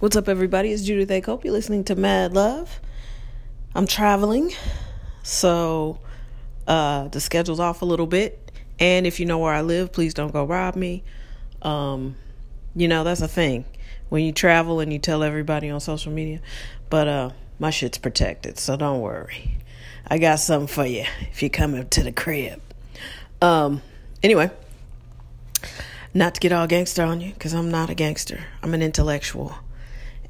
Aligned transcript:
What's 0.00 0.16
up, 0.16 0.30
everybody? 0.30 0.72
It's 0.72 0.82
Judith 0.82 1.10
A. 1.10 1.20
Cope. 1.20 1.44
You're 1.44 1.52
listening 1.52 1.84
to 1.84 1.94
Mad 1.94 2.32
Love. 2.32 2.80
I'm 3.74 3.86
traveling, 3.86 4.50
so 5.22 5.98
uh, 6.66 7.08
the 7.08 7.20
schedule's 7.20 7.60
off 7.60 7.82
a 7.82 7.84
little 7.84 8.06
bit. 8.06 8.50
And 8.78 9.06
if 9.06 9.20
you 9.20 9.26
know 9.26 9.36
where 9.36 9.52
I 9.52 9.60
live, 9.60 9.92
please 9.92 10.14
don't 10.14 10.32
go 10.32 10.42
rob 10.42 10.74
me. 10.74 11.04
Um, 11.60 12.16
you 12.74 12.88
know, 12.88 13.04
that's 13.04 13.20
a 13.20 13.28
thing 13.28 13.66
when 14.08 14.24
you 14.24 14.32
travel 14.32 14.80
and 14.80 14.90
you 14.90 14.98
tell 14.98 15.22
everybody 15.22 15.68
on 15.68 15.80
social 15.80 16.12
media. 16.12 16.40
But 16.88 17.06
uh, 17.06 17.30
my 17.58 17.68
shit's 17.68 17.98
protected, 17.98 18.58
so 18.58 18.78
don't 18.78 19.02
worry. 19.02 19.58
I 20.06 20.16
got 20.16 20.36
something 20.36 20.66
for 20.66 20.86
you 20.86 21.04
if 21.30 21.42
you 21.42 21.50
come 21.50 21.78
up 21.78 21.90
to 21.90 22.02
the 22.02 22.12
crib. 22.12 22.62
Um, 23.42 23.82
anyway, 24.22 24.50
not 26.14 26.36
to 26.36 26.40
get 26.40 26.52
all 26.52 26.66
gangster 26.66 27.02
on 27.02 27.20
you, 27.20 27.34
because 27.34 27.52
I'm 27.52 27.70
not 27.70 27.90
a 27.90 27.94
gangster. 27.94 28.46
I'm 28.62 28.72
an 28.72 28.80
intellectual. 28.80 29.56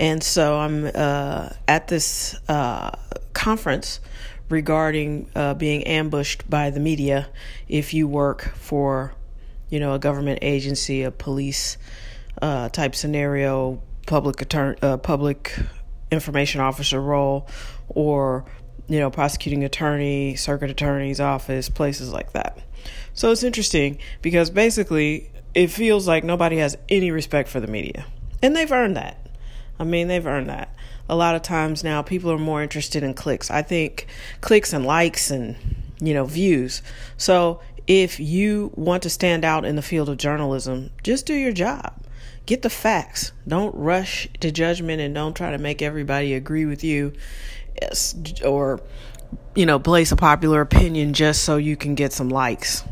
And 0.01 0.23
so 0.25 0.59
I'm 0.59 0.91
uh, 0.95 1.51
at 1.69 1.89
this 1.89 2.35
uh, 2.49 2.93
conference 3.35 4.01
regarding 4.49 5.31
uh, 5.35 5.53
being 5.55 5.85
ambushed 5.85 6.49
by 6.49 6.71
the 6.71 6.81
media 6.81 7.29
if 7.69 7.93
you 7.93 8.09
work 8.09 8.51
for, 8.55 9.13
you 9.69 9.79
know, 9.79 9.93
a 9.93 9.99
government 9.99 10.39
agency, 10.41 11.03
a 11.03 11.11
police 11.11 11.77
uh, 12.41 12.71
type 12.71 12.95
scenario, 12.95 13.83
public 14.07 14.41
attorney, 14.41 14.79
uh, 14.81 14.97
public 14.97 15.55
information 16.11 16.63
officer 16.63 17.01
role, 17.01 17.47
or 17.91 18.47
you 18.89 18.99
know, 18.99 19.11
prosecuting 19.11 19.65
attorney, 19.65 20.35
circuit 20.35 20.71
attorney's 20.71 21.21
office, 21.21 21.69
places 21.69 22.11
like 22.11 22.33
that. 22.33 22.59
So 23.13 23.31
it's 23.31 23.43
interesting 23.43 23.99
because 24.23 24.49
basically 24.49 25.31
it 25.55 25.69
feels 25.69 26.09
like 26.09 26.25
nobody 26.25 26.57
has 26.57 26.77
any 26.89 27.11
respect 27.11 27.51
for 27.51 27.61
the 27.61 27.69
media, 27.69 28.07
and 28.43 28.57
they've 28.57 28.73
earned 28.73 28.97
that. 28.97 29.30
I 29.81 29.85
mean, 29.85 30.09
they've 30.09 30.27
earned 30.27 30.51
that. 30.51 30.69
A 31.09 31.17
lot 31.17 31.35
of 31.35 31.43
times 31.43 31.83
now, 31.83 32.03
people 32.03 32.31
are 32.31 32.39
more 32.39 32.63
interested 32.63 33.03
in 33.03 33.15
clicks. 33.15 33.51
I 33.51 33.63
think 33.63 34.07
clicks 34.43 34.75
and 34.75 34.85
likes 34.85 35.31
and, 35.31 35.57
you 35.99 36.13
know, 36.13 36.27
views. 36.27 36.83
So 37.17 37.61
if 37.87 38.21
you 38.21 38.73
want 38.77 39.03
to 39.05 39.11
stand 39.11 39.43
out 39.43 39.65
in 39.65 39.77
the 39.77 39.83
field 39.83 40.11
of 40.11 40.19
journalism, 40.19 40.91
just 41.03 41.25
do 41.25 41.35
your 41.35 41.53
job. 41.53 41.95
Get 42.45 42.61
the 42.61 42.71
facts. 42.71 43.33
Don't 43.49 43.75
rush 43.75 44.29
to 44.41 44.53
judgment 44.53 45.01
and 45.01 45.15
don't 45.15 45.35
try 45.35 45.51
to 45.51 45.59
make 45.59 45.81
everybody 45.81 46.35
agree 46.35 46.67
with 46.67 46.85
you 46.85 47.15
or, 48.45 48.81
you 49.55 49.65
know, 49.65 49.79
place 49.79 50.13
a 50.13 50.17
popular 50.17 50.61
opinion 50.61 51.15
just 51.15 51.43
so 51.43 51.57
you 51.57 51.77
can 51.77 51.95
get 51.95 52.13
some 52.13 52.29
likes 52.29 52.85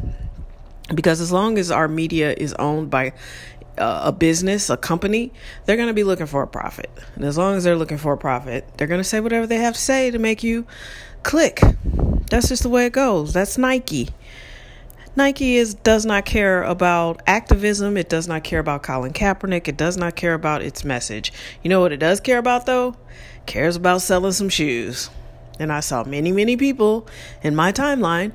because 0.94 1.20
as 1.20 1.30
long 1.30 1.58
as 1.58 1.70
our 1.70 1.88
media 1.88 2.32
is 2.32 2.54
owned 2.54 2.90
by 2.90 3.12
a 3.80 4.12
business, 4.12 4.70
a 4.70 4.76
company, 4.76 5.32
they're 5.64 5.76
going 5.76 5.88
to 5.88 5.94
be 5.94 6.04
looking 6.04 6.26
for 6.26 6.42
a 6.42 6.46
profit. 6.46 6.90
And 7.14 7.24
as 7.24 7.38
long 7.38 7.56
as 7.56 7.64
they're 7.64 7.76
looking 7.76 7.98
for 7.98 8.12
a 8.12 8.18
profit, 8.18 8.66
they're 8.76 8.86
going 8.86 9.00
to 9.00 9.04
say 9.04 9.20
whatever 9.20 9.46
they 9.46 9.56
have 9.56 9.74
to 9.74 9.80
say 9.80 10.10
to 10.10 10.18
make 10.18 10.42
you 10.42 10.66
click. 11.22 11.60
That's 12.30 12.48
just 12.48 12.62
the 12.62 12.68
way 12.68 12.86
it 12.86 12.92
goes. 12.92 13.32
That's 13.32 13.58
Nike. 13.58 14.08
Nike 15.16 15.56
is 15.56 15.74
does 15.74 16.06
not 16.06 16.24
care 16.24 16.62
about 16.62 17.22
activism. 17.26 17.96
It 17.96 18.08
does 18.08 18.28
not 18.28 18.44
care 18.44 18.60
about 18.60 18.82
Colin 18.82 19.12
Kaepernick. 19.12 19.66
It 19.66 19.76
does 19.76 19.96
not 19.96 20.14
care 20.14 20.34
about 20.34 20.62
its 20.62 20.84
message. 20.84 21.32
You 21.62 21.70
know 21.70 21.80
what 21.80 21.92
it 21.92 21.96
does 21.96 22.20
care 22.20 22.38
about 22.38 22.66
though? 22.66 22.94
cares 23.48 23.76
about 23.76 24.02
selling 24.02 24.32
some 24.32 24.48
shoes. 24.48 25.10
And 25.58 25.72
I 25.72 25.80
saw 25.80 26.04
many, 26.04 26.30
many 26.30 26.56
people 26.56 27.08
in 27.42 27.56
my 27.56 27.72
timeline 27.72 28.32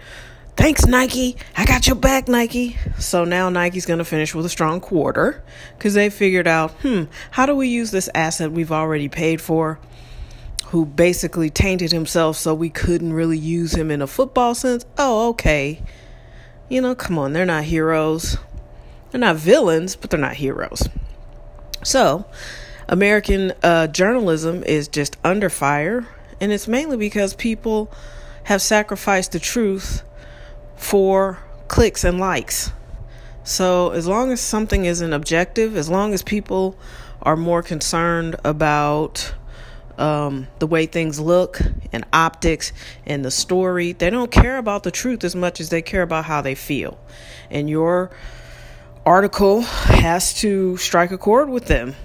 Thanks, 0.55 0.85
Nike. 0.85 1.35
I 1.57 1.65
got 1.65 1.87
your 1.87 1.95
back, 1.95 2.27
Nike. 2.27 2.77
So 2.99 3.25
now 3.25 3.49
Nike's 3.49 3.85
going 3.87 3.97
to 3.97 4.05
finish 4.05 4.35
with 4.35 4.45
a 4.45 4.49
strong 4.49 4.79
quarter 4.79 5.43
because 5.77 5.95
they 5.95 6.09
figured 6.09 6.47
out, 6.47 6.71
hmm, 6.81 7.05
how 7.31 7.45
do 7.45 7.55
we 7.55 7.67
use 7.67 7.91
this 7.91 8.07
asset 8.13 8.51
we've 8.51 8.71
already 8.71 9.09
paid 9.09 9.41
for, 9.41 9.79
who 10.67 10.85
basically 10.85 11.49
tainted 11.49 11.91
himself 11.91 12.37
so 12.37 12.53
we 12.53 12.69
couldn't 12.69 13.13
really 13.13 13.37
use 13.37 13.73
him 13.73 13.89
in 13.89 14.01
a 14.01 14.07
football 14.07 14.53
sense? 14.53 14.85
Oh, 14.97 15.29
okay. 15.29 15.81
You 16.69 16.81
know, 16.81 16.93
come 16.93 17.17
on, 17.17 17.33
they're 17.33 17.45
not 17.45 17.63
heroes. 17.63 18.37
They're 19.11 19.19
not 19.19 19.35
villains, 19.35 19.95
but 19.95 20.11
they're 20.11 20.19
not 20.19 20.35
heroes. 20.35 20.87
So, 21.83 22.25
American 22.87 23.53
uh, 23.63 23.87
journalism 23.87 24.63
is 24.63 24.87
just 24.87 25.17
under 25.23 25.49
fire, 25.49 26.07
and 26.39 26.51
it's 26.51 26.67
mainly 26.67 26.97
because 26.97 27.33
people 27.33 27.91
have 28.43 28.61
sacrificed 28.61 29.31
the 29.31 29.39
truth 29.39 30.03
for 30.75 31.39
clicks 31.67 32.03
and 32.03 32.19
likes. 32.19 32.71
So, 33.43 33.91
as 33.91 34.07
long 34.07 34.31
as 34.31 34.39
something 34.39 34.85
isn't 34.85 35.11
objective, 35.11 35.75
as 35.75 35.89
long 35.89 36.13
as 36.13 36.23
people 36.23 36.77
are 37.21 37.35
more 37.35 37.61
concerned 37.61 38.35
about 38.43 39.33
um, 39.97 40.47
the 40.59 40.67
way 40.67 40.85
things 40.85 41.19
look 41.19 41.59
and 41.91 42.05
optics 42.13 42.71
and 43.05 43.23
the 43.23 43.31
story, 43.31 43.91
they 43.91 44.09
don't 44.09 44.31
care 44.31 44.57
about 44.57 44.83
the 44.83 44.91
truth 44.91 45.23
as 45.23 45.35
much 45.35 45.59
as 45.59 45.69
they 45.69 45.81
care 45.81 46.03
about 46.03 46.25
how 46.25 46.41
they 46.41 46.55
feel. 46.55 46.97
And 47.49 47.69
your 47.69 48.11
article 49.05 49.61
has 49.61 50.33
to 50.35 50.77
strike 50.77 51.11
a 51.11 51.17
chord 51.17 51.49
with 51.49 51.65
them. 51.65 51.95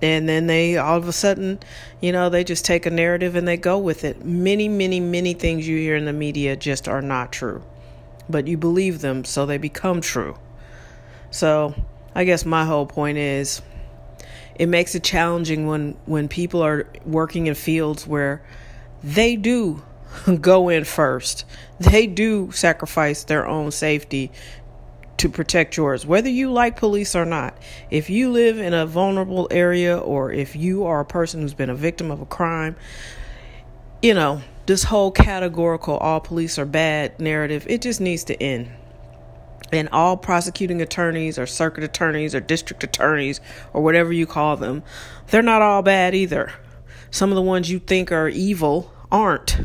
And 0.00 0.28
then 0.28 0.46
they 0.46 0.76
all 0.76 0.96
of 0.96 1.08
a 1.08 1.12
sudden, 1.12 1.58
you 2.00 2.12
know, 2.12 2.28
they 2.28 2.44
just 2.44 2.64
take 2.64 2.86
a 2.86 2.90
narrative 2.90 3.34
and 3.34 3.46
they 3.46 3.56
go 3.56 3.78
with 3.78 4.04
it. 4.04 4.24
Many, 4.24 4.68
many, 4.68 5.00
many 5.00 5.34
things 5.34 5.66
you 5.66 5.76
hear 5.76 5.96
in 5.96 6.04
the 6.04 6.12
media 6.12 6.56
just 6.56 6.88
are 6.88 7.02
not 7.02 7.32
true 7.32 7.62
but 8.28 8.46
you 8.46 8.56
believe 8.56 9.00
them 9.00 9.24
so 9.24 9.46
they 9.46 9.58
become 9.58 10.00
true. 10.00 10.36
So, 11.30 11.74
I 12.14 12.24
guess 12.24 12.44
my 12.44 12.64
whole 12.64 12.86
point 12.86 13.18
is 13.18 13.62
it 14.58 14.66
makes 14.66 14.94
it 14.94 15.04
challenging 15.04 15.66
when 15.66 15.96
when 16.06 16.28
people 16.28 16.62
are 16.62 16.88
working 17.04 17.46
in 17.46 17.54
fields 17.54 18.06
where 18.06 18.42
they 19.02 19.36
do 19.36 19.82
go 20.40 20.68
in 20.68 20.84
first. 20.84 21.44
They 21.78 22.06
do 22.06 22.50
sacrifice 22.52 23.24
their 23.24 23.46
own 23.46 23.70
safety 23.70 24.32
to 25.18 25.28
protect 25.28 25.76
yours, 25.76 26.06
whether 26.06 26.28
you 26.28 26.50
like 26.50 26.76
police 26.76 27.16
or 27.16 27.24
not. 27.24 27.56
If 27.90 28.08
you 28.08 28.30
live 28.30 28.58
in 28.58 28.72
a 28.72 28.86
vulnerable 28.86 29.48
area 29.50 29.98
or 29.98 30.32
if 30.32 30.54
you 30.54 30.84
are 30.84 31.00
a 31.00 31.04
person 31.04 31.40
who's 31.40 31.54
been 31.54 31.70
a 31.70 31.74
victim 31.74 32.10
of 32.10 32.20
a 32.20 32.26
crime, 32.26 32.76
you 34.02 34.14
know, 34.14 34.40
this 34.66 34.84
whole 34.84 35.10
categorical 35.10 35.96
all 35.96 36.20
police 36.20 36.58
are 36.58 36.66
bad 36.66 37.18
narrative, 37.20 37.66
it 37.68 37.82
just 37.82 38.00
needs 38.00 38.24
to 38.24 38.42
end. 38.42 38.70
And 39.72 39.88
all 39.90 40.16
prosecuting 40.16 40.80
attorneys 40.80 41.38
or 41.38 41.46
circuit 41.46 41.84
attorneys 41.84 42.34
or 42.34 42.40
district 42.40 42.84
attorneys 42.84 43.40
or 43.72 43.82
whatever 43.82 44.12
you 44.12 44.26
call 44.26 44.56
them, 44.56 44.82
they're 45.28 45.42
not 45.42 45.62
all 45.62 45.82
bad 45.82 46.14
either. 46.14 46.52
Some 47.10 47.30
of 47.30 47.36
the 47.36 47.42
ones 47.42 47.70
you 47.70 47.78
think 47.78 48.12
are 48.12 48.28
evil 48.28 48.92
aren't. 49.10 49.60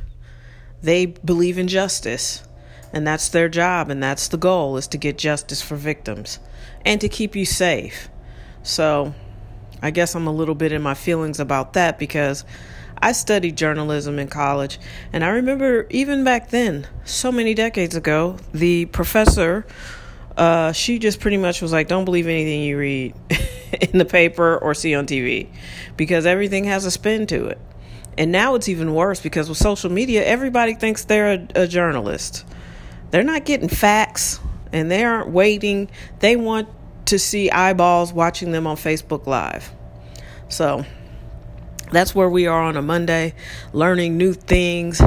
They 0.81 1.05
believe 1.05 1.57
in 1.57 1.67
justice. 1.67 2.43
And 2.91 3.07
that's 3.07 3.29
their 3.29 3.49
job 3.49 3.89
and 3.89 4.03
that's 4.03 4.27
the 4.27 4.37
goal 4.37 4.77
is 4.77 4.87
to 4.89 4.97
get 4.97 5.17
justice 5.17 5.61
for 5.61 5.75
victims 5.75 6.39
and 6.85 7.01
to 7.01 7.09
keep 7.09 7.35
you 7.35 7.45
safe. 7.45 8.09
So, 8.61 9.15
I 9.81 9.91
guess 9.91 10.15
I'm 10.15 10.27
a 10.27 10.31
little 10.31 10.55
bit 10.55 10.71
in 10.71 10.81
my 10.81 10.93
feelings 10.93 11.39
about 11.39 11.73
that 11.73 11.99
because 11.99 12.45
I 13.03 13.11
studied 13.11 13.57
journalism 13.57 14.17
in 14.17 14.29
college, 14.29 14.79
and 15.11 15.25
I 15.25 15.31
remember 15.31 15.87
even 15.89 16.23
back 16.23 16.51
then, 16.51 16.87
so 17.03 17.33
many 17.33 17.53
decades 17.53 17.97
ago, 17.97 18.37
the 18.53 18.85
professor, 18.85 19.65
uh, 20.37 20.71
she 20.71 20.99
just 20.99 21.19
pretty 21.19 21.35
much 21.35 21.61
was 21.61 21.73
like, 21.73 21.89
"Don't 21.89 22.05
believe 22.05 22.27
anything 22.27 22.61
you 22.61 22.77
read 22.77 23.13
in 23.81 23.97
the 23.97 24.05
paper 24.05 24.57
or 24.57 24.73
see 24.73 24.95
on 24.95 25.05
TV, 25.05 25.49
because 25.97 26.25
everything 26.25 26.63
has 26.63 26.85
a 26.85 26.91
spin 26.91 27.27
to 27.27 27.47
it." 27.47 27.59
And 28.17 28.31
now 28.31 28.55
it's 28.55 28.69
even 28.69 28.93
worse 28.93 29.19
because 29.19 29.49
with 29.49 29.57
social 29.57 29.91
media, 29.91 30.23
everybody 30.23 30.73
thinks 30.73 31.03
they're 31.03 31.33
a, 31.33 31.63
a 31.63 31.67
journalist. 31.67 32.45
They're 33.11 33.21
not 33.21 33.43
getting 33.43 33.67
facts, 33.67 34.39
and 34.71 34.89
they 34.89 35.03
aren't 35.03 35.27
waiting. 35.27 35.89
They 36.19 36.37
want 36.37 36.69
to 37.07 37.19
see 37.19 37.51
eyeballs 37.51 38.13
watching 38.13 38.53
them 38.53 38.65
on 38.65 38.77
Facebook 38.77 39.27
Live. 39.27 39.69
So 40.47 40.85
that's 41.93 42.13
where 42.15 42.29
we 42.29 42.47
are 42.47 42.61
on 42.61 42.77
a 42.77 42.81
Monday, 42.81 43.33
learning 43.71 44.17
new 44.17 44.33
things, 44.33 45.01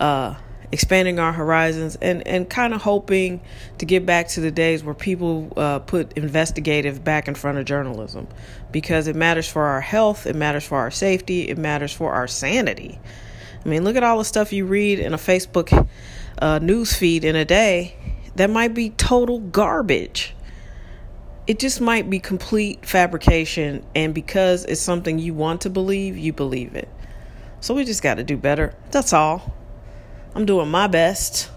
uh, 0.00 0.34
expanding 0.70 1.18
our 1.18 1.32
horizons, 1.32 1.96
and, 1.96 2.26
and 2.26 2.48
kind 2.48 2.74
of 2.74 2.82
hoping 2.82 3.40
to 3.78 3.86
get 3.86 4.04
back 4.04 4.28
to 4.28 4.40
the 4.40 4.50
days 4.50 4.84
where 4.84 4.94
people 4.94 5.52
uh, 5.56 5.78
put 5.78 6.12
investigative 6.18 7.02
back 7.02 7.28
in 7.28 7.34
front 7.34 7.58
of 7.58 7.64
journalism. 7.64 8.28
Because 8.70 9.06
it 9.06 9.16
matters 9.16 9.48
for 9.48 9.62
our 9.62 9.80
health, 9.80 10.26
it 10.26 10.36
matters 10.36 10.64
for 10.64 10.78
our 10.78 10.90
safety, 10.90 11.48
it 11.48 11.58
matters 11.58 11.92
for 11.92 12.12
our 12.12 12.26
sanity. 12.26 12.98
I 13.64 13.68
mean, 13.68 13.84
look 13.84 13.96
at 13.96 14.02
all 14.02 14.18
the 14.18 14.24
stuff 14.24 14.52
you 14.52 14.66
read 14.66 14.98
in 14.98 15.14
a 15.14 15.18
Facebook 15.18 15.88
uh, 16.38 16.58
news 16.60 16.94
feed 16.94 17.24
in 17.24 17.36
a 17.36 17.44
day. 17.44 17.96
That 18.36 18.50
might 18.50 18.72
be 18.72 18.90
total 18.90 19.40
garbage 19.40 20.34
it 21.48 21.58
just 21.58 21.80
might 21.80 22.10
be 22.10 22.20
complete 22.20 22.84
fabrication 22.84 23.82
and 23.94 24.14
because 24.14 24.66
it's 24.66 24.82
something 24.82 25.18
you 25.18 25.32
want 25.32 25.62
to 25.62 25.70
believe 25.70 26.18
you 26.18 26.30
believe 26.30 26.74
it. 26.76 26.90
So 27.60 27.74
we 27.74 27.86
just 27.86 28.02
got 28.02 28.16
to 28.16 28.22
do 28.22 28.36
better. 28.36 28.74
That's 28.90 29.14
all. 29.14 29.56
I'm 30.34 30.44
doing 30.44 30.70
my 30.70 30.88
best. 30.88 31.50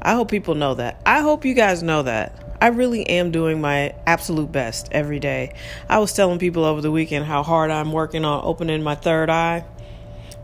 I 0.00 0.14
hope 0.14 0.30
people 0.30 0.54
know 0.54 0.74
that. 0.74 1.02
I 1.04 1.22
hope 1.22 1.44
you 1.44 1.54
guys 1.54 1.82
know 1.82 2.04
that. 2.04 2.56
I 2.62 2.68
really 2.68 3.04
am 3.08 3.32
doing 3.32 3.60
my 3.60 3.96
absolute 4.06 4.52
best 4.52 4.88
every 4.92 5.18
day. 5.18 5.54
I 5.88 5.98
was 5.98 6.12
telling 6.12 6.38
people 6.38 6.64
over 6.64 6.80
the 6.80 6.92
weekend 6.92 7.24
how 7.24 7.42
hard 7.42 7.72
I'm 7.72 7.90
working 7.90 8.24
on 8.24 8.44
opening 8.44 8.80
my 8.84 8.94
third 8.94 9.28
eye 9.28 9.64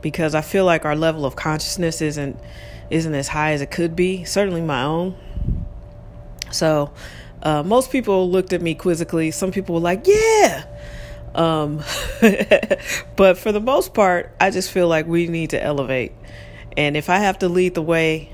because 0.03 0.35
I 0.35 0.41
feel 0.41 0.65
like 0.65 0.85
our 0.85 0.97
level 0.97 1.25
of 1.25 1.37
consciousness 1.37 2.03
isn't 2.03 2.37
isn't 2.91 3.15
as 3.15 3.29
high 3.29 3.53
as 3.53 3.61
it 3.61 3.71
could 3.71 3.95
be, 3.95 4.25
certainly 4.25 4.61
my 4.61 4.83
own. 4.83 5.17
So, 6.51 6.93
uh, 7.43 7.63
most 7.63 7.91
people 7.91 8.31
looked 8.31 8.53
at 8.53 8.63
me 8.63 8.75
quizzically. 8.75 9.31
Some 9.31 9.53
people 9.53 9.75
were 9.75 9.81
like, 9.81 10.07
"Yeah." 10.07 10.65
Um, 11.35 11.83
but 13.17 13.37
for 13.37 13.53
the 13.53 13.61
most 13.61 13.93
part, 13.93 14.35
I 14.41 14.51
just 14.51 14.71
feel 14.71 14.89
like 14.89 15.07
we 15.07 15.29
need 15.29 15.51
to 15.51 15.63
elevate. 15.63 16.13
And 16.77 16.97
if 16.97 17.11
I 17.11 17.19
have 17.19 17.39
to 17.41 17.49
lead 17.49 17.75
the 17.75 17.83
way, 17.83 18.33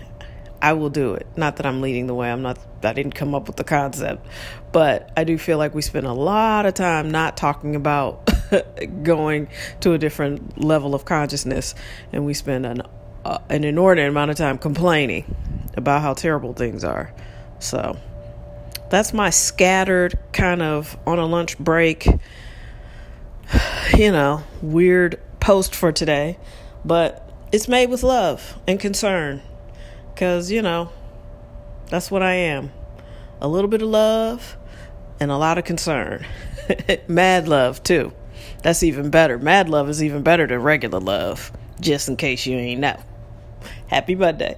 I 0.61 0.75
will 0.75 0.91
do 0.91 1.15
it. 1.15 1.27
Not 1.37 1.57
that 1.57 1.67
I'm 1.67 1.81
leading 1.81 2.07
the 2.07 2.15
way. 2.15 2.31
I'm 2.31 2.43
not 2.43 2.59
I 2.85 2.93
didn't 2.93 3.15
come 3.15 3.35
up 3.35 3.47
with 3.47 3.57
the 3.57 3.65
concept. 3.65 4.27
But 4.71 5.11
I 5.17 5.25
do 5.25 5.37
feel 5.39 5.59
like 5.59 5.75
we 5.75 5.83
spend 5.83 6.07
a 6.07 6.13
lot 6.13 6.67
of 6.67 6.75
time 6.75 7.11
not 7.11 7.37
talking 7.37 7.77
about 7.77 8.31
going 9.03 9.49
to 9.81 9.93
a 9.93 9.99
different 9.99 10.63
level 10.63 10.95
of 10.95 11.05
consciousness 11.05 11.75
and 12.13 12.25
we 12.25 12.35
spend 12.35 12.67
an 12.67 12.83
uh, 13.25 13.39
an 13.49 13.63
inordinate 13.63 14.09
amount 14.09 14.31
of 14.31 14.37
time 14.37 14.59
complaining 14.59 15.37
about 15.77 16.03
how 16.03 16.15
terrible 16.15 16.53
things 16.55 16.83
are. 16.83 17.13
So, 17.61 17.97
that's 18.93 19.13
my 19.13 19.31
scattered 19.31 20.19
kind 20.33 20.63
of 20.63 20.97
on 21.07 21.19
a 21.19 21.27
lunch 21.27 21.59
break 21.59 22.07
you 23.97 24.13
know, 24.13 24.43
weird 24.61 25.21
post 25.41 25.75
for 25.75 25.93
today, 25.93 26.39
but 26.85 27.29
it's 27.53 27.69
made 27.69 27.91
with 27.91 28.03
love 28.03 28.59
and 28.67 28.79
concern 28.81 29.43
because, 30.15 30.51
you 30.51 30.63
know, 30.63 30.91
that's 31.89 32.11
what 32.11 32.23
I 32.23 32.35
am. 32.35 32.71
A 33.41 33.49
little 33.49 33.69
bit 33.69 33.83
of 33.83 33.89
love 33.89 34.57
and 35.21 35.31
a 35.31 35.37
lot 35.37 35.59
of 35.59 35.65
concern. 35.65 36.27
Mad 37.09 37.49
love, 37.49 37.83
too. 37.83 38.13
That's 38.63 38.83
even 38.83 39.11
better. 39.11 39.39
Mad 39.39 39.69
love 39.69 39.89
is 39.89 40.03
even 40.03 40.23
better 40.23 40.47
than 40.47 40.61
regular 40.63 41.01
love, 41.01 41.53
just 41.81 42.09
in 42.09 42.17
case 42.17 42.47
you 42.47 42.57
ain't 42.57 42.81
know. 42.81 43.03
Happy 43.89 44.15
Monday. 44.15 44.57